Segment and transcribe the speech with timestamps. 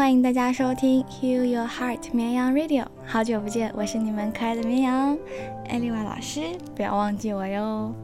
[0.00, 5.14] 欢迎大家收听 Heal Your Heart 绵羊 Radio，好久不见，我是你们可爱的绵羊
[5.68, 6.40] 艾丽娃老师，
[6.74, 7.94] 不要忘记我哟。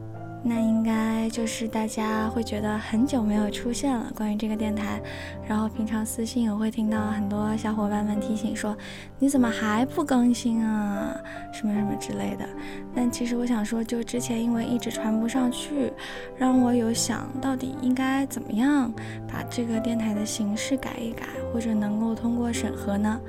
[0.47, 4.09] 那应该就是大家会觉得很久没有出现了。
[4.15, 5.01] 关于这个电台，
[5.45, 8.75] 然后平常私信我会听到很多小伙伴们提醒说，
[9.19, 11.15] 你怎么还不更新啊？
[11.51, 12.47] 什么什么之类的。
[12.95, 15.91] 但其实我想说，就之前因为一直传不上去，
[16.37, 18.91] 让我有想到底应该怎么样
[19.27, 23.19] 把这个电台的形式改一改，或者能够通过审核呢？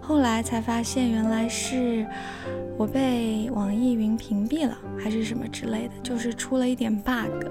[0.00, 2.06] 后来才发现，原来是
[2.76, 7.46] 我被网易云屏蔽了，还是什么之类的，就是出了一点 bug。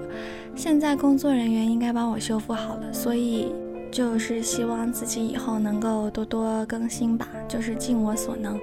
[0.54, 3.52] 现在工作人员应该帮我修复好了，所以
[3.90, 8.58] 就是希望自己以后能够多多更新吧，就是尽我所能。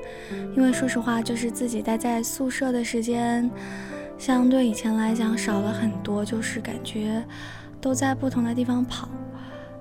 [0.56, 3.50] 因为说实话，就是自己待在宿舍的时间，
[4.18, 7.24] 相对以前来讲少了很多，就是感觉
[7.80, 9.08] 都在不同的地方跑。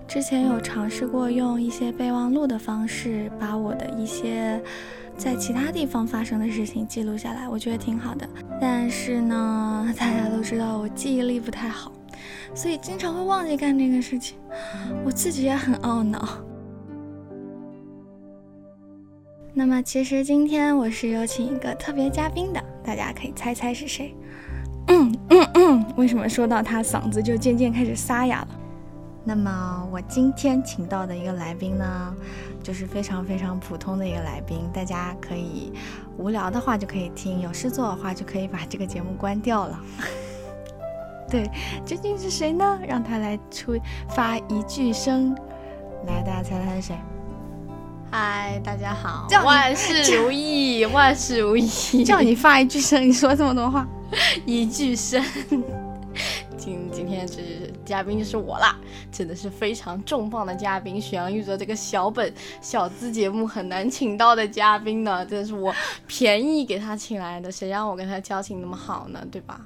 [0.06, 4.60] 之前有尝试过用一些备忘录的方式，把我的一些
[5.16, 8.28] 在其他地方发生的事情记录下来，我觉得挺好的。
[8.60, 11.92] 但是呢， 大家都知道我记忆力不太好，
[12.54, 14.36] 所以经常会忘记干这个事情，
[15.04, 16.26] 我自己也很懊恼。
[19.54, 24.14] 那么，其实今天我是有请一个特别嘉宾的，大家可以猜猜是谁？
[24.88, 28.48] 嗯嗯嗯，为什么说到他嗓子就渐渐开始沙哑了？
[29.24, 32.14] 那么我今天请到的一个来宾呢，
[32.62, 35.72] 就是非常非常普通的一个来宾，大家可以
[36.18, 39.80] 无聊的话就可以听，有事做的话就可以把这个节目关掉了。
[41.30, 41.48] 对，
[41.86, 42.78] 究竟是谁呢？
[42.86, 45.34] 让他来出发一句声，
[46.06, 46.98] 来，大家猜猜是谁？
[48.10, 52.04] 嗨，大家好，万事如意， 万事如意。
[52.04, 53.86] 叫你发一句声，你说这么多话，
[54.44, 55.24] 一句声。
[57.02, 58.74] 今今天这嘉宾就是我啦，
[59.10, 60.98] 真的是非常重磅的嘉宾。
[60.98, 65.74] 许阳玉泽这个小本小资节目很难请到的嘉宾呢，真的是我
[66.06, 69.22] 便宜给他请来的，谁让我跟他交情那么好呢？
[69.30, 69.60] 对吧？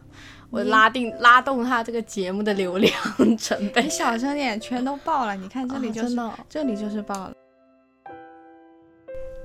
[0.50, 2.92] 我拉定拉动他这个节目的流量
[3.38, 3.84] 成本。
[3.84, 5.36] 你小声点，全都爆了。
[5.36, 6.16] 你看这里就是，
[6.48, 7.32] 这里就是爆了。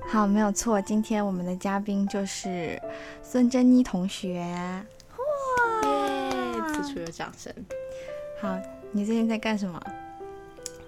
[0.08, 2.82] 好，没有错，今天我们的嘉宾就是
[3.22, 4.44] 孙珍妮同学。
[5.12, 6.72] 哇！
[6.72, 7.52] 此处有掌声。
[8.42, 8.58] 好，
[8.90, 9.80] 你最近在干什么？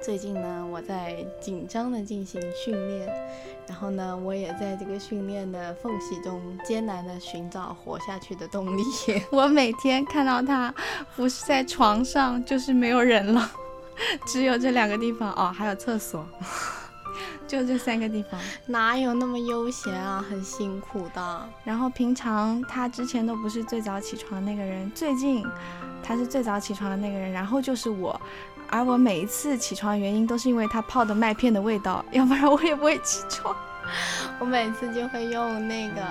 [0.02, 3.08] 最近呢，我在紧张的进行训练，
[3.68, 8.82] 然后呢，我也在这个训练的缝隙中艰难的寻找活下去的动力。
[9.30, 10.74] 我每天看到他，
[11.14, 13.48] 不是在床上，就是没有人了，
[14.26, 16.26] 只有这两个地方哦，还有厕所。
[17.46, 20.20] 就这三个地方，哪有那么悠闲啊？
[20.28, 21.48] 很辛苦的。
[21.62, 25.46] 然后平常他之前都不是最早起床的那个人，最近
[26.04, 27.32] 他是最早起床的那个人。
[27.32, 28.20] 然后就是我，
[28.68, 33.56] 而我每一次起床的原因都是因为他泡的麦片的味道，要不然我也不会起床。
[34.38, 36.02] 我每次就会用那个。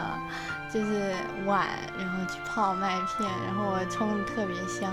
[0.74, 1.14] 就是
[1.46, 1.68] 碗，
[2.00, 4.92] 然后去泡麦片，然后我冲的特别香，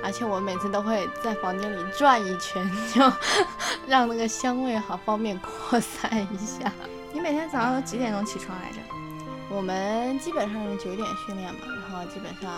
[0.00, 2.64] 而且我每次都会在房间里转一圈，
[2.94, 3.02] 就
[3.88, 6.72] 让那个香味好方便扩散一下。
[7.12, 8.78] 你每天早上都几点钟起床来着？
[9.48, 12.52] 我们基本上是九点训练嘛，然后基本上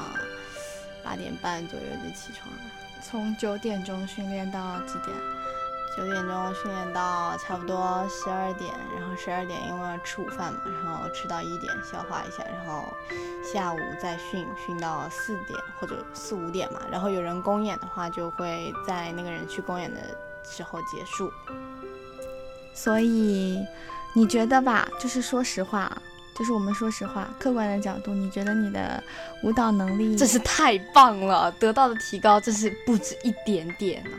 [1.09, 2.59] 八点半左右就起床了。
[3.03, 5.17] 从九点钟训练到几点？
[5.97, 12.85] 九点钟训练到差不多十二点，然后十二点因为要吃午饭嘛，然后吃到一点消化一下，然后
[13.43, 20.01] 下午再训训到四点或者四五点嘛，然后有人公演的话就会在那个人去公演的
[20.45, 21.33] 时候结束。
[22.75, 23.67] 所以
[24.15, 25.91] 你觉得吧，就是说实话，
[26.39, 29.03] 就是我们说实话，客观的角度，你觉得你的
[29.43, 34.11] 舞蹈能力真是太棒了，得到的提高真是不止一点点呢。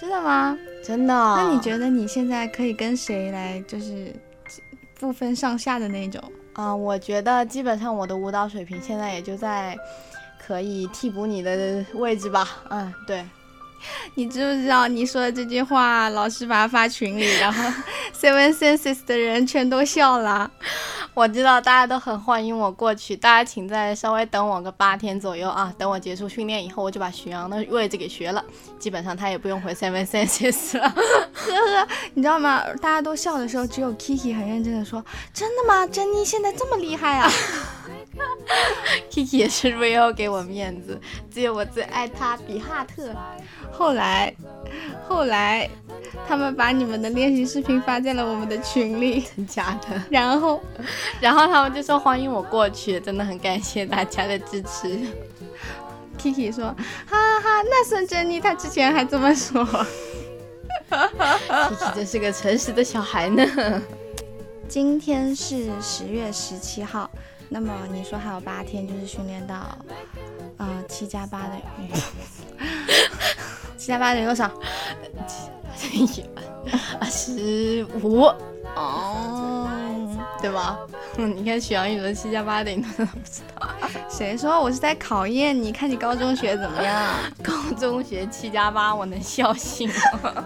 [0.00, 0.56] 真的吗？
[0.82, 1.14] 真的。
[1.14, 4.10] 那你觉得你现在可以跟谁来，就是
[4.98, 6.22] 不分上下的那种？
[6.54, 9.76] 啊，我觉得基本上我的舞蹈水平现在也就在
[10.46, 12.48] 可以替补你的位置吧。
[12.70, 13.22] 嗯，对。
[14.16, 17.62] 你知不知道你说的这句话，老师把它发群里，然后
[18.12, 20.50] Seven Senses 的人全都笑了。
[21.18, 25.74] 我知道大家都很欢迎我过去，大家请再稍微等我个八天左右啊！
[25.76, 28.44] 等我结束训练以后，我就把徐阳的位置给学了，
[28.78, 30.88] 基本上他也不用回 Seven Senses 了。
[31.34, 32.62] 呵呵，你知道吗？
[32.80, 35.04] 大家都笑的时候，只有 Kiki 很认真的说
[35.34, 35.84] ：“真的吗？
[35.88, 37.28] 珍妮现在这么厉害啊！”
[39.10, 41.00] Kiki 也是 real 给我面子，
[41.30, 43.14] 只有我最爱他比哈特。
[43.72, 44.34] 后来，
[45.08, 45.68] 后来。
[46.26, 50.00] 他们把你们的练习视频发在了我们的群里，真假的？
[50.10, 50.60] 然后，
[51.20, 54.98] 然后他们就说欢迎我过去，真的很感谢大家的支持。
[56.18, 56.66] Kiki 说，
[57.06, 59.64] 哈哈哈，那孙珍妮她之前还这么说。
[60.90, 63.82] Kiki 真是个诚实的小孩呢。
[64.68, 67.10] 今天是十月十七号，
[67.48, 69.76] 那么你说还有八天就是训练到，
[70.58, 71.54] 呃，七加八的
[73.76, 74.50] 七加八等于多少？
[77.00, 78.24] 二，十五
[78.74, 79.68] 哦，
[80.42, 80.78] 对吧？
[81.16, 83.12] 嗯，你看许阳宇的七加八等于多少？
[83.12, 83.66] 不知道。
[84.10, 85.72] 谁说我是在考验你？
[85.72, 87.02] 看你高中学怎么样？
[87.42, 89.88] 高中学七加八，我能笑醒
[90.22, 90.44] 吗？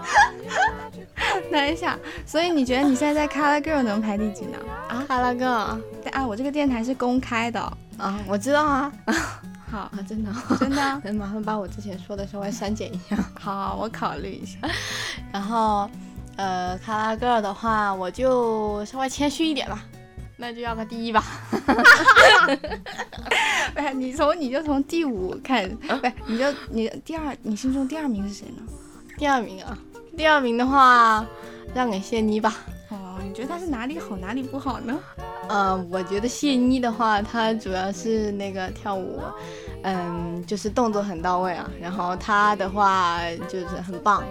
[1.51, 4.59] 等一下，所以你觉得你现在在 Color Girl 能排第几呢？
[4.89, 7.61] 啊，哈拉哥对，啊，我这个电台是公开的
[7.99, 8.93] 啊，我知道啊。
[9.73, 10.31] 好啊，真的
[10.61, 13.17] 真的，能 麻烦把我之前说的稍微删减一下？
[13.41, 14.59] 好，我考虑一下。
[15.33, 15.89] 然后，
[16.37, 19.83] 呃，卡拉格尔的话，我就稍微谦虚一点吧，
[20.37, 21.25] 那就要个第一吧。
[23.75, 28.63] 不是，你从你就从第五看，不是，你就你第二，你心中第二名是谁呢？
[29.17, 29.79] 第二名啊，
[30.17, 31.25] 第二名的话，
[31.75, 32.55] 让给谢妮吧。
[33.25, 34.99] 你觉得他是哪里好，哪里不好呢？
[35.49, 39.21] 呃，我觉得谢妮的话，她主要是那个跳舞，
[39.83, 41.69] 嗯，就是动作很到位啊。
[41.81, 44.23] 然后她的话就是很棒，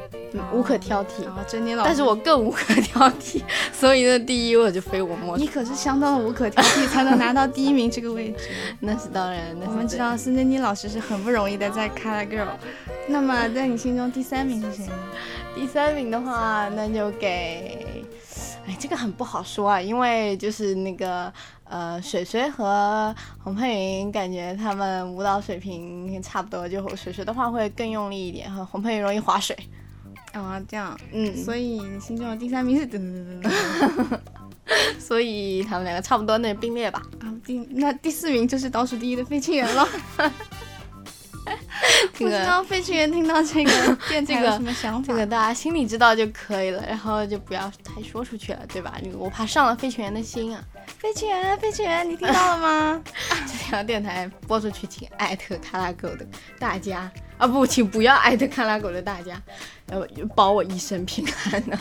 [0.54, 1.26] 无可挑剔。
[1.28, 3.42] 啊，珍妮老师，但是我更无可挑剔，
[3.74, 5.42] 所以呢，第一我就非我莫属。
[5.42, 8.50] 你可是相当的无可挑剔，才能拿到第一名这个位置。
[8.80, 12.48] 那是当然，我们知道孙珍妮老师是很不容易的，在 Color Girl。
[13.08, 14.94] 那么在你心中第三名是谁呢？
[15.56, 17.86] 第三名的话，那就给。
[18.68, 21.32] 哎，这个很不好说啊，因为就是那个
[21.64, 23.14] 呃，水水和
[23.44, 29.58] 洪佩云，感觉他们舞蹈水平差不多，就水水的话会更用力一点，和洪佩云容易划水。
[30.34, 34.20] 啊，这样，嗯，所以你心中的第三名是噔噔噔噔，
[35.00, 37.02] 所以他们两个差不多，那并列吧。
[37.20, 39.88] 啊，第那第四名就是倒数第一的费庆元了。
[42.14, 45.08] 不知道飞行员听到这个 电台有什么想法？
[45.08, 48.94] 这个大家心里知道就可以了，然后就不要太说出去了，对吧？
[49.18, 50.64] 我怕伤了飞行员的心啊！
[51.00, 53.02] 飞行员，飞行员，你听到了吗？
[53.48, 56.26] 这条电台播出去，请艾特卡拉狗的
[56.60, 57.48] 大家啊！
[57.48, 59.42] 不，请不要艾特卡拉狗的大家，
[59.88, 60.06] 要
[60.36, 61.78] 保我一生平安呢。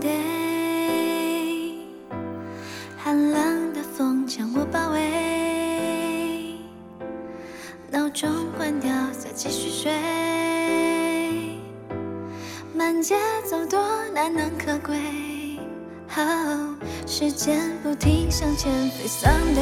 [0.00, 1.74] Sunday，
[2.96, 6.56] 寒冷的风将我包围，
[7.90, 9.92] 闹钟关掉再继续睡，
[12.74, 13.14] 慢节
[13.44, 13.78] 奏多
[14.14, 14.96] 难能可贵。
[16.16, 16.74] 哦，
[17.06, 19.58] 时间不停向前飞，Sunday，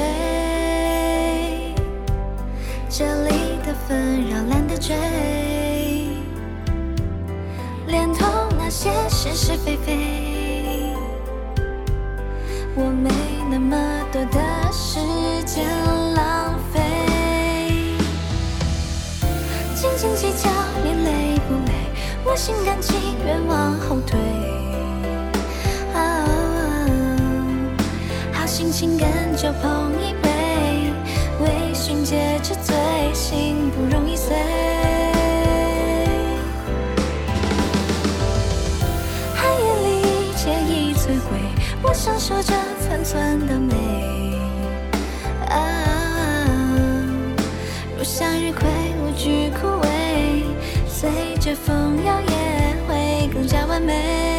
[2.88, 4.94] 这里的纷扰懒得追。
[8.88, 9.98] 些是是非非，
[12.74, 13.10] 我没
[13.50, 13.76] 那么
[14.12, 14.98] 多的时
[15.44, 15.66] 间
[16.14, 16.80] 浪费，
[19.74, 20.48] 斤斤计较
[20.82, 21.72] 你累不累？
[22.24, 24.18] 我心甘情愿往后退。
[28.32, 30.92] 好心情跟酒碰一杯，
[31.40, 32.74] 微醺借着醉，
[33.12, 34.34] 心不容易碎。
[42.08, 43.74] 享受着残存的美。
[45.50, 45.60] 啊，
[47.96, 48.66] 如向日葵
[49.02, 50.42] 无惧枯萎，
[50.88, 54.37] 随着风摇曳，会更加完美。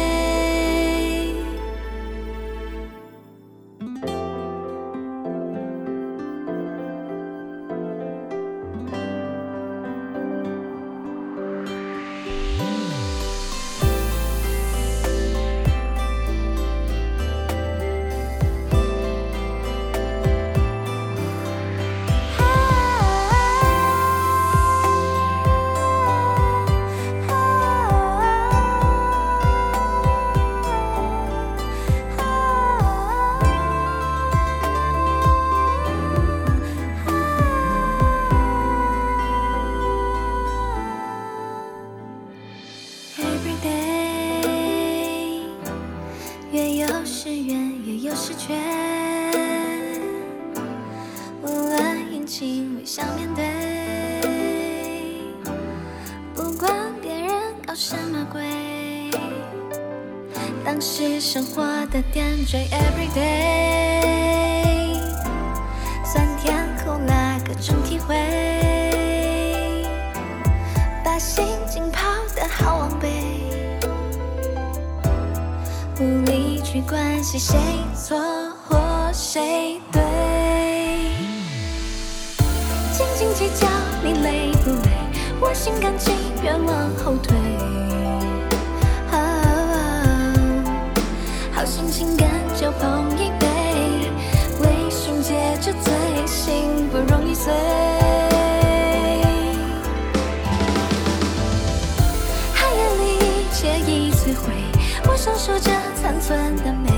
[105.40, 106.90] 守着残存的美。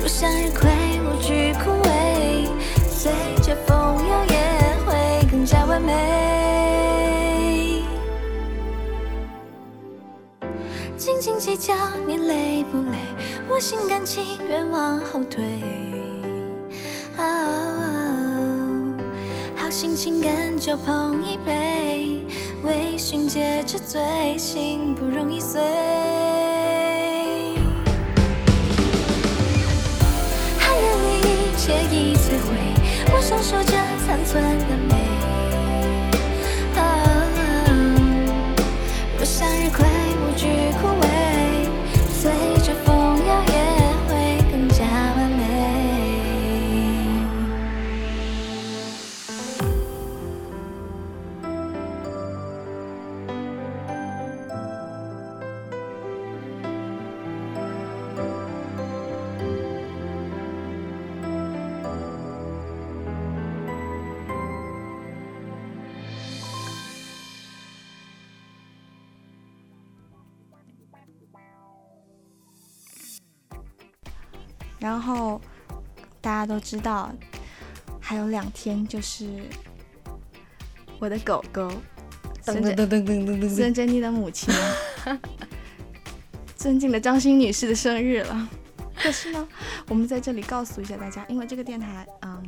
[0.00, 0.70] 如向日葵，
[1.02, 2.48] 无惧枯萎，
[2.88, 3.12] 随
[3.42, 3.76] 着风
[4.08, 4.34] 摇曳
[4.86, 5.92] 会更加完美。
[10.96, 11.74] 斤斤计较，
[12.06, 12.96] 你累不累？
[13.46, 15.44] 我心甘情愿往后退。
[19.54, 21.83] 好心情跟酒碰一杯，
[22.64, 25.60] 微醺借着醉，心不容易碎。
[30.58, 32.56] 寒夜里一切已摧毁，
[33.12, 35.03] 我享受着残存的美。
[74.84, 75.40] 然后
[76.20, 77.10] 大家都知道，
[77.98, 79.26] 还有两天就是
[80.98, 81.72] 我的狗狗
[82.44, 84.52] 噔噔噔噔噔噔噔孙珍妮的母亲，
[86.54, 88.46] 尊敬的张欣女士的生日了。
[88.94, 89.48] 可是呢，
[89.88, 92.46] 我们在这里告诉一下大家，因为这个电台，嗯，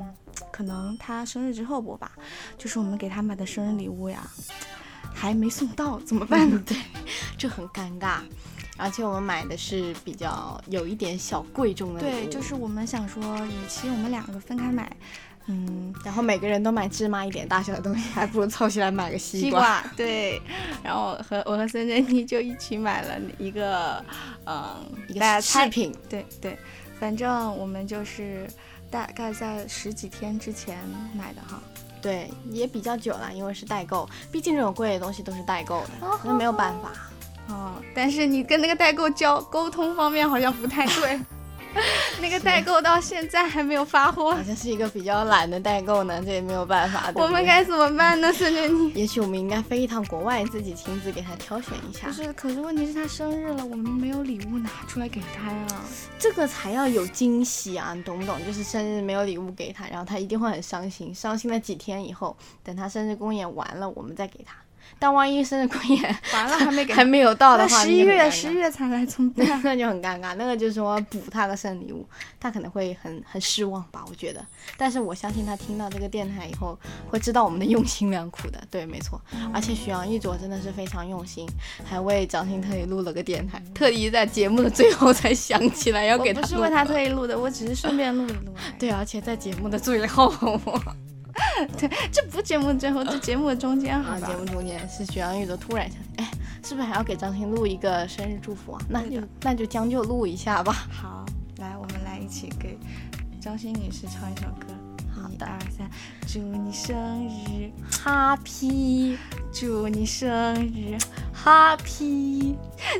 [0.53, 2.13] 可能她生日之后播吧，
[2.59, 4.23] 就是我们给她买的生日礼物呀，
[5.15, 6.61] 还没送到，怎么办呢？
[6.69, 6.77] 对，
[7.39, 8.19] 这很尴尬。
[8.77, 14.91] 而且我们买的是比较有一点小贵重的对，就是我们想说，与其我们两个分开买，
[15.47, 20.41] 嗯，然后每个人都买芝麻一点大小的东西，还不如凑起来买个西西瓜，对，
[20.83, 24.05] 然后和我和孙珍妮就一起买了一个，
[24.45, 26.59] 嗯，一个饰品，对对，
[27.01, 28.47] 反正我们就是
[28.91, 30.79] 大概在十几天之前
[31.15, 31.61] 买的哈。
[32.03, 35.91] 对，也比较久了，因为是代购，毕竟这种贵的东西都是代购的，
[36.23, 36.93] 那没有办法。
[37.49, 41.21] 哦，但是你跟那个代购交沟通方面好像不太对，
[42.21, 47.13] 那个代购到现在还没有发货好，像是一个比较懒的代购呢，这也没有办法。
[47.13, 48.33] 对对我们该怎么办呢？
[48.33, 48.93] 孙珍妮？
[48.99, 55.67] 也许我们应该飞一趟国外，自己亲自给他挑选一下不，是，可是问题是他生日了，我们没有礼物拿出来给他呀。
[56.19, 58.45] 这个才要有惊喜啊，你懂不懂？
[58.45, 64.57] 就是生日没有礼物给他，然后他一定会很伤心，伤心了几天以后，等他生日公演完了，我们再给他。
[64.99, 69.61] 但万一生日公演完了还没给还没有到的话，十一月十一月才来，怎么那办？
[69.63, 72.09] 那就很尴尬，那个就是说补他的生日礼物，
[72.41, 74.43] 他可能会很很失望吧，我觉得。
[74.79, 76.79] 但是我相信他听到这个电台以后，
[77.11, 78.59] 会知道我们的用心良苦的。
[78.71, 79.21] 对，没错。
[79.53, 81.47] 而且许阳一卓真的是非常用心，
[81.85, 86.41] 还为张欣特意录了个电台，特意在节目的最后才想起来要给他。
[86.41, 86.87] 我不是为他。
[86.87, 88.55] 特意录的，我只是顺便录一录。
[88.79, 90.33] 对，而且在节目的最后，
[91.79, 94.37] 对，这不节目最后，这节目的中间，好啊，吧节？
[94.37, 96.31] 目中间是许阳一卓突然想，哎，
[96.65, 98.81] 是不是还要给张欣录一个生日祝福啊？
[98.89, 100.73] 那就那就将就录一下吧。
[100.91, 101.25] 好，
[101.59, 102.79] 来，我们来一起给
[103.41, 104.67] 张欣女士唱一首歌。
[105.15, 105.91] 好的一二三，
[106.29, 109.17] 祝你生日，Happy
[109.51, 110.99] 祝你生日
[111.35, 112.55] ，Happy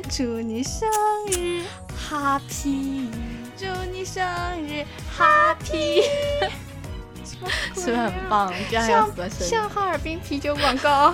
[0.09, 0.89] 祝你生
[1.31, 1.61] 日
[2.09, 3.07] ，Happy，
[3.55, 4.25] 祝你生
[4.63, 4.83] 日
[5.15, 6.01] ，Happy，
[7.75, 8.53] 是不是很棒？
[8.69, 9.47] 居然有像合声。
[9.47, 11.13] 像哈尔滨啤酒广告。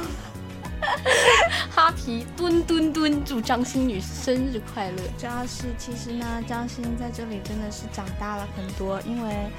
[1.72, 4.98] 哈皮墩墩墩，祝张欣女生日快乐！
[5.18, 9.50] 主要是其实呢，张欣在这里真的是长大了很多，因为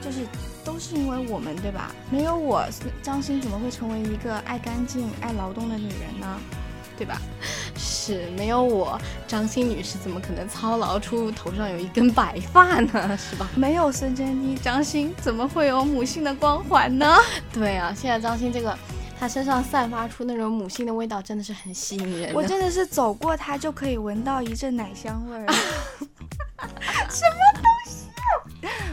[0.00, 0.20] 就是
[0.64, 1.92] 都是因为我们，对吧？
[2.10, 2.64] 没有我，
[3.02, 6.38] 张欣怎么会成为一个爱干净、爱劳动的女人呢？
[6.96, 7.20] 对吧？
[7.76, 13.16] 是没有我，张欣女士怎么可能操劳出头上有一根白发呢？
[13.18, 13.48] 是吧？
[13.54, 17.16] 没有孙珍妮，张欣怎么会有母性的光环呢？
[17.52, 18.76] 对啊，现在张欣这个，
[19.18, 22.34] 她身上散发出那种母性的味道，真的是很吸引人。
[22.34, 25.46] 我真的是走过她就可以闻到一阵奶香味儿。
[27.10, 27.51] 什么？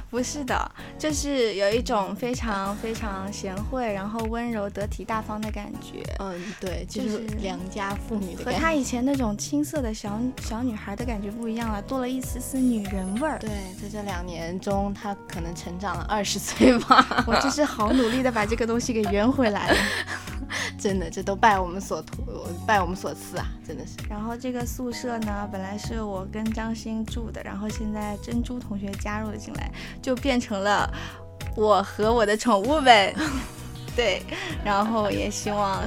[0.10, 6.04] 不是的，就是有一种非常非常贤惠，然后温柔、得体、大方的感觉。
[6.18, 13.38] 嗯，对，就是良家妇女的和她以前那种青涩的小小女孩的感觉不一样了，多了一丝丝女人味儿。
[13.38, 13.50] 对，
[13.82, 17.06] 在这两年中，她可能成长了二十岁吧。
[17.28, 19.78] 我真是好努力的把这个东西给圆回来了。
[20.80, 23.46] 真的，这都拜我们所托，拜我们所赐啊！
[23.68, 23.94] 真的是。
[24.10, 30.92] 然后这个宿舍呢，本来是我跟张欣住的，然后现在珍珠同学加入了进来，就变成了
[31.56, 33.14] 我和我的宠物们。
[33.96, 34.22] 对，
[34.64, 35.82] 然后也希望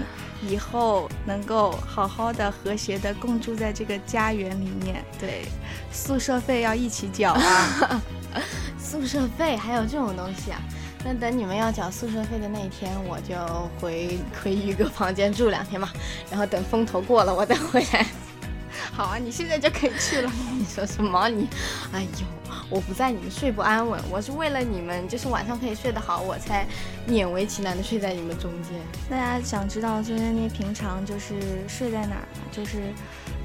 [0.47, 5.03] 以后能够好好的、和谐的共住在这个家园里面。
[5.19, 5.47] 对，
[5.91, 8.03] 宿舍费要一起缴啊！
[8.79, 10.61] 宿舍费还有这种东西啊？
[11.05, 13.35] 那等你们要缴宿舍费的那一天，我就
[13.81, 15.91] 回回宇哥房间住两天嘛。
[16.31, 18.07] 然后等风头过了，我再回来。
[18.93, 20.31] 好啊，你现在就可以去了。
[20.57, 21.29] 你说什么？
[21.29, 21.49] 你，
[21.93, 26.67] 哎呦，我不在你们睡不安稳，我是为了你们，就是晚上可以睡得好，我才
[27.09, 28.73] 勉为其难的睡在你们中间。
[29.11, 31.35] 大家想知道孙珍妮平常就是
[31.69, 32.45] 睡在哪儿吗？
[32.53, 32.93] 就是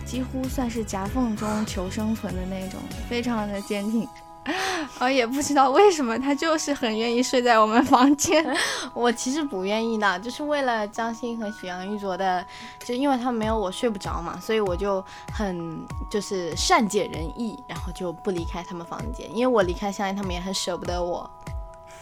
[0.06, 4.08] 几乎算是夹缝中求生存的那种，非常的坚挺。
[5.00, 8.46] 我也不知道为什么，他就是很愿意睡在我们房间。
[8.94, 12.46] 我其实不愿意的，就是为了张欣和许阳玉卓的，
[12.84, 19.30] 就因为他们没有我睡不着嘛，所以我就很就是善解人意，然后就不离开他们房间。
[19.36, 21.30] 因为我离开，相信他们也很舍不得我。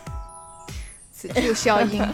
[1.11, 2.01] 此处消音。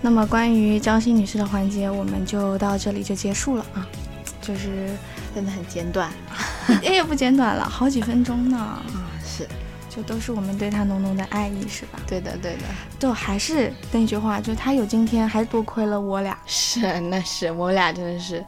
[0.00, 3.86] 那么关于张欣女士的环节，我们就到这里就结束了啊，
[4.42, 4.94] 就是
[5.34, 6.10] 真的很简短。
[6.82, 8.56] 也不简短了，好几分钟呢。
[8.56, 8.82] 啊，
[9.22, 9.46] 是，
[9.90, 11.98] 就都是我们对他浓浓的爱意，是吧？
[12.06, 12.62] 对的，对的。
[12.98, 16.38] 就还是那句话，就他有今天，还是多亏了我俩。
[16.46, 18.42] 是，那是我俩真的是，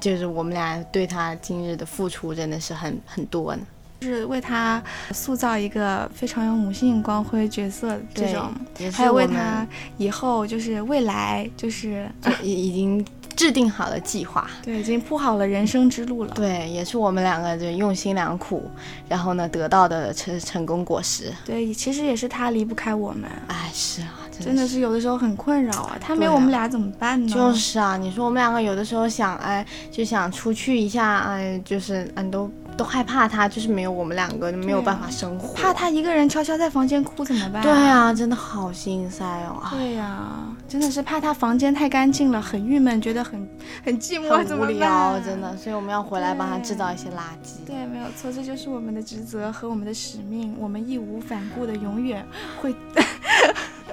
[0.00, 3.62] 就是我们俩对他今日的付出真的是很很多呢。
[3.98, 8.52] 就是为他塑造一个非常有母性光辉角色这种，
[8.92, 12.08] 还有为他以后就是未来就是
[12.42, 13.04] 已已经。
[13.36, 16.32] 制定好了计划，对，已经铺好了人生之路了。
[16.34, 18.68] 对，也是我们两个就用心良苦，
[19.08, 21.32] 然后呢得到的成成功果实。
[21.44, 23.30] 对，其实也是他离不开我们。
[23.48, 25.98] 哎，是啊，真的是有的时候很困扰啊。
[26.00, 27.32] 他没有我们俩怎么办呢？
[27.32, 32.50] 就是啊，你说我们两个有的时候想，哎，就想出去一下，哎，就是嗯都。
[32.76, 37.62] 都害怕他，就是没有我们两个没有办法生活，怕他一个人悄悄在房间哭怎么办？
[37.62, 39.62] 对啊，真的好心塞哦。
[39.70, 40.28] 对呀，
[40.68, 43.48] 真的是怕他房间太干净了，很郁闷，觉得很
[43.84, 45.56] 很寂寞，很无聊，真的。
[45.56, 47.66] 所以我们要回来帮他制造一些垃圾。
[47.66, 52.24] 对，没有错，这就是我们的职责和我们的使命，我们义无反顾的永远
[52.60, 52.74] 会。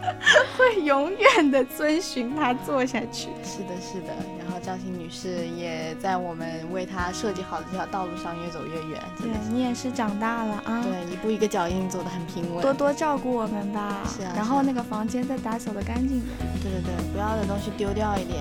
[0.57, 3.29] 会永远的遵循他做下去。
[3.43, 4.13] 是的，是的。
[4.37, 9.01] 然后张欣女士也在我们为她设计好的这条道路上越走越远。
[9.17, 10.83] 对你也是长大了啊。
[10.83, 12.61] 对，一步一个脚印走得很平稳。
[12.61, 14.01] 多多照顾我们吧。
[14.05, 14.33] 是啊。
[14.35, 16.31] 然后那个房间再打扫的干净点。
[16.61, 18.39] 对对对，不要的东西丢掉一点，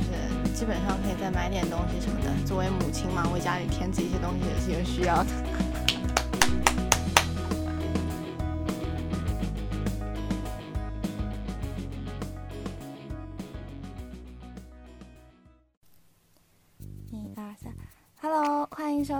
[0.00, 2.30] 就是基本上可以再买点东西什么的。
[2.44, 5.30] 作为母亲嘛，为家里添置一些东西也是有需要的。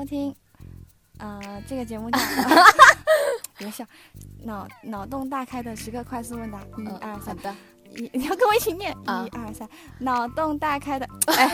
[0.05, 0.35] 收听，
[1.17, 2.19] 呃，这个节目叫
[3.57, 3.83] 别笑，
[4.43, 7.51] 脑脑洞大开的十个快速问答，一二三的。
[7.97, 9.67] 一， 你要跟我一起念，一二三，
[9.99, 11.51] 脑洞大开的， 哎，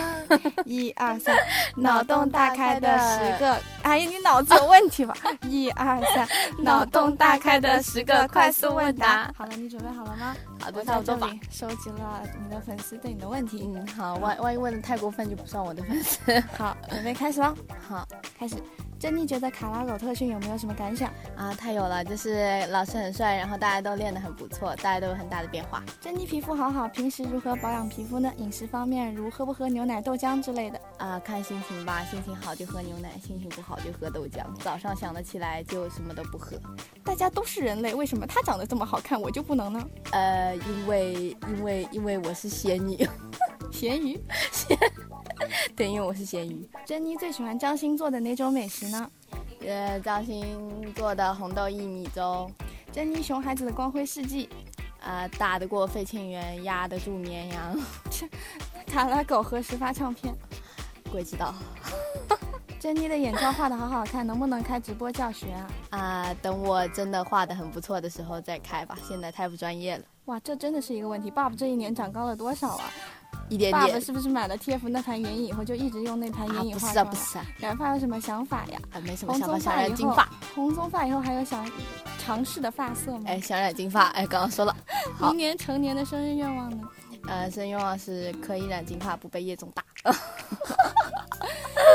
[0.65, 1.37] 一二三，
[1.77, 5.15] 脑洞大开的十个，哎呀，你脑子有问题吧？
[5.49, 9.33] 一二三，脑洞大开的十个快速问答。
[9.37, 10.35] 好了，你准备好了吗？
[10.61, 11.31] 好的，差不多吧。
[11.51, 13.71] 收集了你的粉丝对你的问题。
[13.75, 16.39] 嗯，好，万万一问的太过分，就不算我的粉丝。
[16.57, 17.55] 好，准备开始喽。
[17.89, 18.07] 好，
[18.39, 18.57] 开始。
[18.99, 21.55] 珍妮觉得卡拉狗特训有没有什么感想啊？
[21.55, 25.83] 太有了，就是老师很帅，然后大家都练得很不错，大家都有很大的变化。
[26.03, 28.31] 珍妮皮肤好好，平时如何保养皮肤呢？
[28.37, 31.19] 饮食方面如喝不喝牛奶、豆浆之类的啊？
[31.21, 34.45] 看心情吧，心情好就喝牛奶，心情不好就喝豆浆。
[34.63, 36.61] 早上想得起来就什么都不喝。
[37.03, 39.83] 大家都是人类，为什么她长得这么好看，我就不能呢？
[40.13, 43.07] 呃，因为因为因为我是咸鱼，
[43.73, 44.21] 咸鱼，
[44.53, 44.79] 咸，
[45.77, 46.69] 对，因为我是咸鱼。
[46.85, 49.11] 珍妮最喜欢张星做的哪种美食呢？
[49.67, 52.51] 呃，张欣做的红豆薏米粥，
[52.93, 54.49] 珍妮熊孩子的光辉事迹，
[55.01, 57.79] 啊，打得过费庆元，压得住绵羊。
[58.87, 60.35] 卡拉狗何时发唱片？
[61.11, 61.55] 鬼知道。
[62.81, 65.71] 珍妮的眼妆画的好好看， 能不能开直播教学啊？
[65.91, 70.05] 啊，等我真的画的很不错的时候再开吧，现在太不专业了。
[70.25, 71.31] 哇，这真的是一个问题。
[71.31, 72.91] 爸爸这一年长高了多少啊？
[73.51, 73.73] 一点点。
[73.73, 77.07] 爸爸是不是买了 TF 那盘眼影以后就一直用那盘眼影画妆？
[77.07, 77.45] 不是啊，不是啊。
[77.59, 78.81] 染发有什么想法呀？
[78.93, 79.59] 啊，没什么想法。
[79.59, 80.27] 想染金发。
[80.55, 81.71] 红棕发以后还有想
[82.19, 83.25] 尝试的发色吗？
[83.27, 84.05] 哎，想染金发。
[84.11, 84.75] 哎，刚刚说了。
[85.21, 86.89] 明年成年的生日愿望呢？
[87.31, 89.85] 呃，生日愿望是可以染金发，不被叶总打。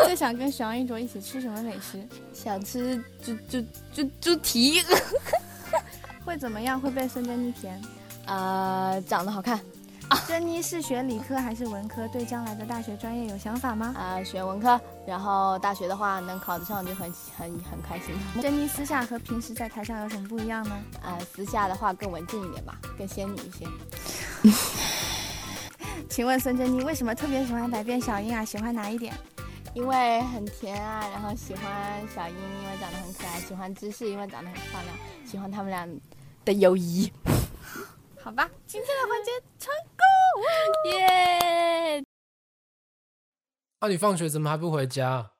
[0.05, 2.01] 最想跟小杨一卓一起吃什么美食？
[2.33, 3.61] 想吃猪猪
[3.93, 4.81] 猪猪蹄。
[6.23, 6.79] 会怎么样？
[6.79, 7.81] 会被孙珍妮甜？
[8.27, 9.59] 呃，长得好看。
[10.25, 12.07] 珍妮是学理科还是文科？
[12.07, 13.93] 对将来的大学专业有想法吗？
[13.97, 18.15] 啊，学文科，然后大学的话能考得上就很很很开心。
[18.41, 20.77] 珍妮私下和平时在台上有什么不一样呢？
[21.03, 23.67] 啊，私下的话更文静一点吧，更仙女一些。
[26.15, 28.45] 请问孙珍妮为什么特别喜欢百变小樱啊？
[28.45, 29.13] 喜欢哪一点？
[29.73, 35.85] 因为很甜啊，然后喜欢小樱，因为长得很可爱；喜欢芝士，因为长得很漂亮；喜欢他们俩
[36.45, 37.11] 的友谊。
[38.23, 42.01] 好吧，今天的环节成功， 耶！
[43.81, 45.31] 那你放学怎么还不回家？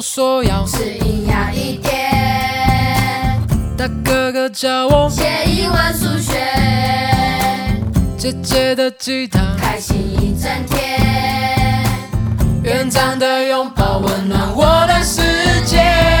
[0.00, 0.64] 说要。
[0.64, 3.40] 吃营养一点，
[3.76, 6.38] 大哥哥叫我写英文数学，
[8.16, 9.40] 姐姐的吉他。
[9.58, 11.84] 开心一整天，
[12.62, 15.20] 园长的拥抱温暖我的世
[15.64, 16.11] 界。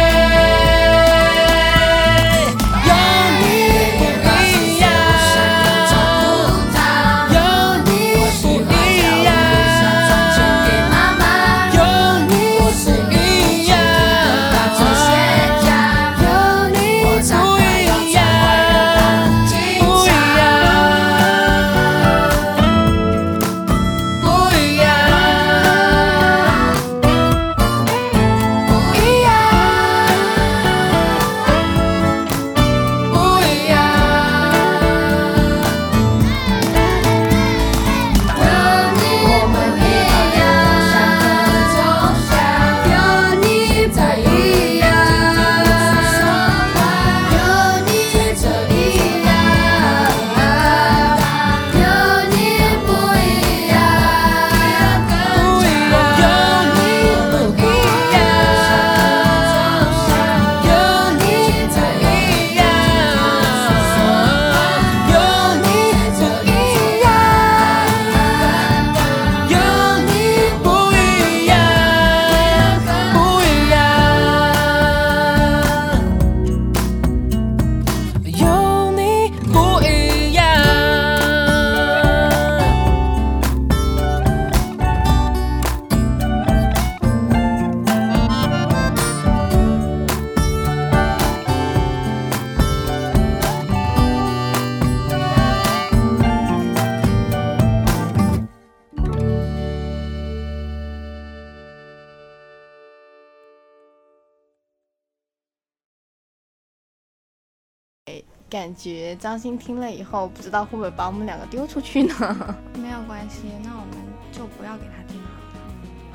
[109.22, 112.12] 张欣听了以后，不知道会不会把我们两个丢出去呢？
[112.74, 113.96] 没有关系，那我们
[114.32, 115.28] 就不要给他听了。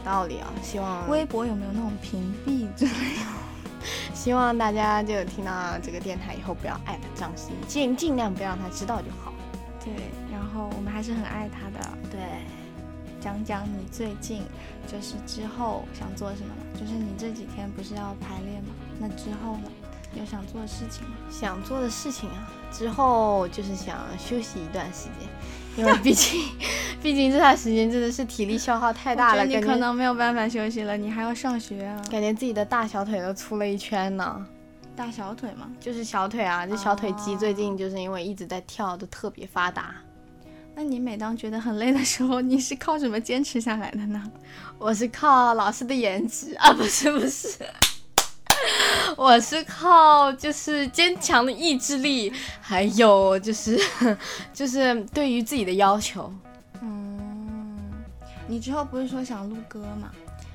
[0.03, 4.11] 道理啊，希望微博有没有那种屏蔽之类的？
[4.13, 9.31] 希望大家就听到这个电台以后，不要艾特张欣，尽尽量不要让他知道就好。
[9.81, 9.93] 对，
[10.29, 11.97] 然后我们还是很爱他的。
[12.11, 12.19] 对，
[13.21, 14.43] 讲讲你最近
[14.85, 16.77] 就是之后想做什么吗？
[16.77, 18.69] 就是你这几天不是要排练吗？
[18.99, 19.71] 那之后呢？
[20.17, 21.15] 有想做的事情吗？
[21.29, 25.27] 想做的事情啊，之后就是想休息一段时间，
[25.77, 26.41] 因为毕竟，
[27.01, 32.01] 毕竟这段时间真的是体力消耗太大了，你可能没有办法休息了，你还要上学啊。
[32.09, 34.45] 感觉自己的大小腿都粗了一圈呢。
[34.95, 35.69] 大小腿吗？
[35.79, 39.93] 就是小腿啊，这小腿肌最近就是因为一直在跳，都特别发达。
[40.73, 44.23] 那你每当觉得很累的时候，你是靠什么坚持下来的呢？
[44.79, 47.59] 我是靠老师的颜值啊，不是不是，
[49.15, 53.79] 我是靠就是坚强的意志力，还有就是
[54.53, 56.31] 就是对于自己的要求。
[56.81, 57.77] 嗯，
[58.47, 60.11] 你之后不是说想录歌吗？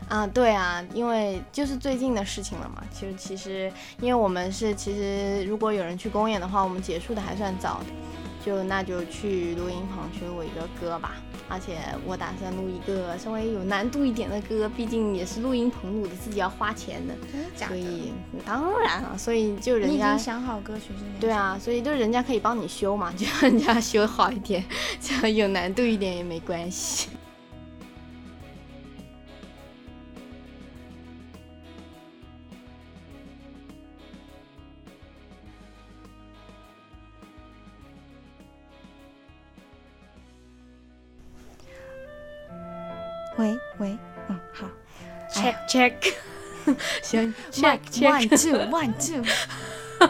[0.09, 2.83] 啊，对啊，因为就是最近的事情了嘛。
[2.93, 7.87] 其实其实，因为我们是其实如果有人去公演的话，我们结束的还算早的，
[8.45, 11.17] 就那就去录音棚去录一个歌吧。
[11.53, 17.15] 而且我打算录一个稍微有难度一点的歌，毕竟也是录音棚录的，自己要花钱的。
[17.31, 17.75] 真的假的？
[17.75, 18.13] 所以
[18.47, 21.21] 当然了，所以就人家想好歌曲是哪？
[21.21, 24.65] 对，啊，所以就人家可以帮你修嘛，就让人家修好一点，
[24.99, 27.09] 这样有难度一点也没关系。
[43.43, 44.69] 喂喂，嗯，好。
[45.35, 45.93] Check check，
[47.03, 50.09] 行 check check，one two one two，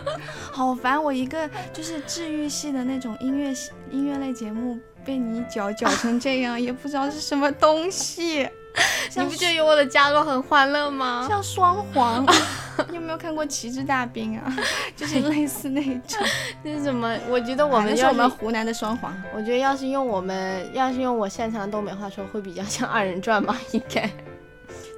[0.51, 1.03] 好烦！
[1.03, 8.47] 我一个就是治愈系的那种音乐系音乐类节目，被你搅搅成这样，也不知道是什么东西，
[9.17, 11.27] 你不觉得有我的加入很欢乐吗？
[11.29, 12.27] 像双簧。
[12.89, 14.57] 你有没有看过《旗帜大兵》啊？
[14.97, 16.19] 就是类似那种。
[16.65, 17.15] 就是什么？
[17.29, 19.15] 我觉得我们要是我们湖南的双簧。
[19.35, 24.09] 我觉得要是用我们要是用我擅长的东北话说，会比较像二人转吧，应该。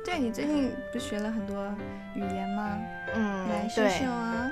[0.04, 1.56] 对你最近不是学了很多
[2.14, 2.78] 语言吗？
[3.14, 4.50] 嗯，来，秀秀啊。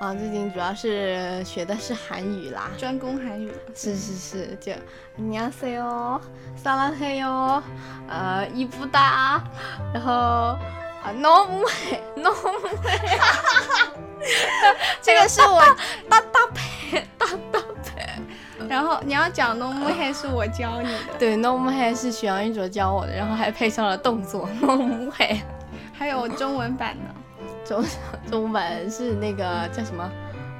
[0.00, 3.52] 啊，最近主要是学的是韩语啦，专攻韩语。
[3.74, 4.72] 是是是，就
[5.16, 6.20] 你要 say 哦，
[6.56, 7.62] 萨拉黑哦，
[8.08, 9.40] 呃，이쁘 다，
[9.92, 12.70] 然后啊，normal，normal。
[15.02, 15.60] 这个是我
[16.08, 25.42] 搭搭配搭搭配，然后你要讲 no way 是我教你的， 对 no way 是许杨一卓教我的，然后还配上了动作 no way
[25.92, 27.19] 还有中文版的。
[27.70, 27.84] 中
[28.28, 30.10] 中文是那个叫什么？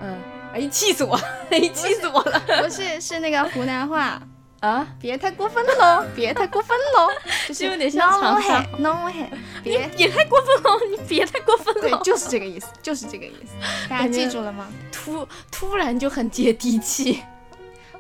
[0.01, 0.17] 嗯，
[0.55, 4.23] 哎，气死我了，哎，气死我了不是， 是那个湖南话，
[4.61, 4.87] 啊！
[5.01, 7.09] 别太过分了喽，别太过分喽，
[7.49, 9.29] 就是有点像长沙话 no way，
[9.65, 13.53] 别 别太过分喽，你别太过分了对，就是这个意思，就是这个意思，
[13.91, 14.69] 大家记住了吗？
[14.93, 17.23] 突突然就很接地气。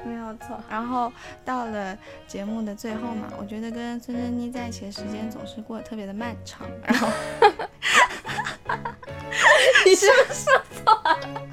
[0.02, 0.58] 没有错。
[0.70, 1.12] 然后
[1.44, 1.94] 到了
[2.26, 6.66] 节目的最后嘛，我觉得跟孙珍妮在一起的时间总是过得特别的漫长。
[6.86, 7.06] 然后
[9.86, 11.46] 你是不是说错了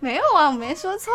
[0.00, 1.12] 没有啊，我没说错，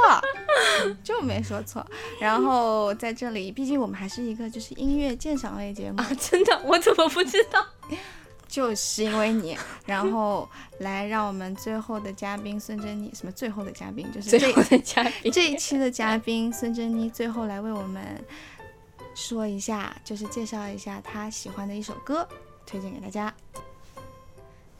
[1.03, 1.85] 就没说错。
[2.19, 6.07] 然后在这里，毕竟我们还是一个就是音乐鉴赏类节目，啊？
[6.19, 7.65] 真的，我怎么不知道？
[8.47, 18.03] 就是因为你，然后来让我们最后的嘉宾孙珍妮，什么最后的嘉宾，就是最后的嘉宾，这一期的嘉宾孙珍妮最后来为我们
[19.15, 22.27] 说一下，就是介绍一下她喜欢的一首歌，
[22.65, 23.33] 推荐给大家。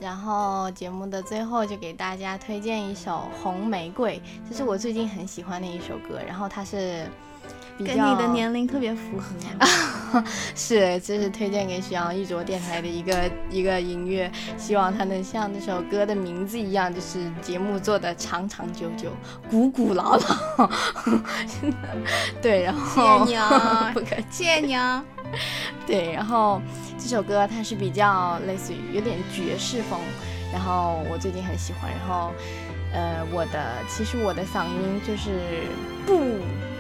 [0.02, 6.20] 然后节目的最后就给大家推荐一首《红玫瑰》，这是我最近很喜欢的一首歌。
[6.28, 7.06] 然后它是
[7.78, 10.24] 比跟你的年龄特别符合。
[10.56, 19.12] 是，这是推荐给许阳一卓电台的一个一个音乐，希望它能像这首歌的名字一样，就是节目做的长长久久、
[19.52, 20.70] 古古老老。
[22.42, 24.26] 对，然后谢谢你啊 不客气。
[24.32, 25.06] 谢谢你啊！
[25.88, 26.62] 对，然后
[26.98, 30.00] 这首歌它是比较类似于有点爵士风，
[30.52, 32.32] 然后我最近很喜欢，然后
[32.94, 35.68] 呃，我的其实我的嗓音就是
[36.06, 36.20] 不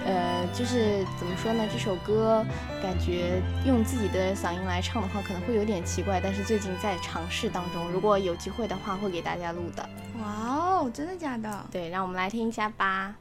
[0.03, 1.63] 呃，就是怎么说呢？
[1.71, 2.43] 这首歌
[2.81, 9.87] 感觉用自己的嗓音来唱的话，可能会有点奇怪，但是最近在尝试当中，如果有机会的话，会给大家录的。
[10.19, 11.65] 哇哦，真的假的？
[11.71, 13.20] 对，让我们来听一下吧。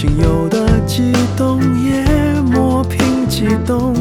[0.00, 2.02] 仅有的悸动，也
[2.40, 3.92] 磨平激动。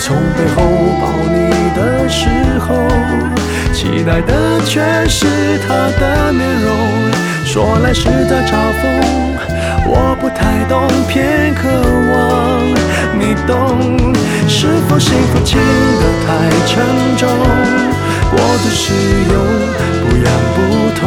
[0.00, 0.64] 从背后
[1.00, 1.38] 抱你
[1.76, 2.26] 的时
[2.58, 2.74] 候，
[3.72, 5.26] 期待的却是
[5.68, 6.68] 他的面容。
[7.44, 8.82] 说来是在嘲讽，
[9.86, 11.68] 我不太懂，偏渴
[12.10, 12.66] 望
[13.16, 14.12] 你懂。
[14.48, 15.56] 是否幸福轻
[16.00, 16.82] 得太沉
[17.16, 17.28] 重？
[18.28, 18.92] 过度使
[19.30, 19.34] 用，
[20.02, 20.58] 不痒不
[20.98, 21.06] 痛，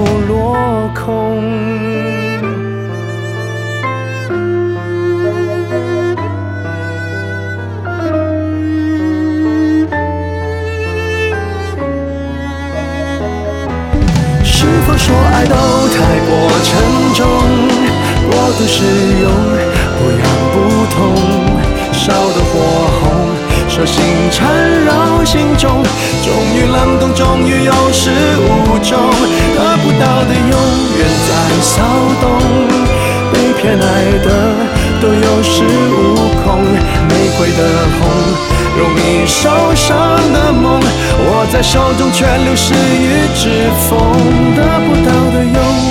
[16.01, 16.29] 太过
[16.63, 16.69] 沉
[17.13, 17.19] 重？
[18.29, 18.83] 过度使
[19.21, 19.29] 用，
[19.97, 20.55] 不痒不
[20.93, 20.97] 痛，
[21.93, 22.53] 烧得火
[22.99, 23.05] 红，
[23.69, 24.39] 手心缠
[24.83, 25.83] 绕心中，
[26.23, 28.09] 终于冷冻，终于有始
[28.39, 28.97] 无终，
[29.55, 30.53] 得不到的永
[30.97, 31.29] 远在
[31.61, 31.83] 骚
[32.19, 32.23] 动，
[33.31, 33.85] 被偏爱
[34.25, 34.27] 的
[35.01, 35.53] 都有恃
[35.91, 35.95] 无
[36.43, 36.63] 恐，
[37.09, 37.61] 玫瑰的
[37.99, 38.01] 红。
[38.79, 39.89] 容易受伤
[40.31, 43.99] 的梦，握在手中却流失于指缝，
[44.55, 45.90] 得不到的永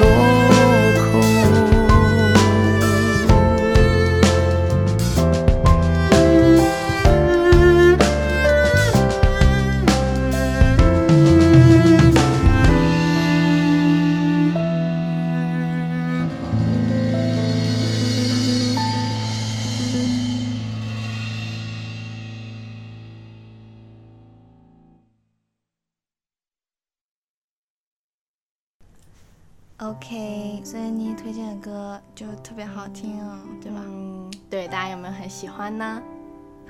[29.81, 33.81] ？OK，所以你推荐的歌就特别好听啊，对吧？
[33.83, 36.01] 嗯，对，大家有没有很喜欢呢？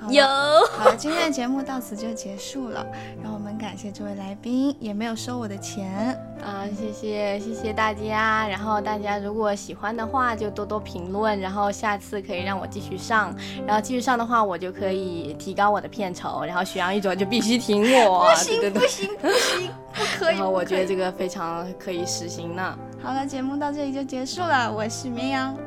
[0.10, 0.26] 有，
[0.72, 2.84] 好了，今天的节目到此就结束了，
[3.22, 6.18] 让我们感谢这位来宾，也没有收我的钱。
[6.42, 8.48] 啊，谢谢谢谢大家。
[8.48, 13.36] 然后大家如果喜欢的话，就多多评论，然后下次可以让我继续上。
[13.68, 18.28] 然后继续上的话，我就可以提高我的片酬，然后许阳一卓就必须挺我。
[18.28, 20.36] 不行不行不行，不可以。
[20.36, 22.76] 然后我觉得这个非常可以实行呢。
[23.04, 24.72] 好了，节目到这里就结束了。
[24.72, 25.58] 我是绵羊，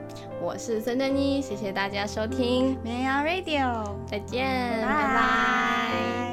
[0.41, 3.85] 我是孙珍妮，谢谢大家收听，绵羊 Radio。
[4.07, 6.24] 再见，拜拜拜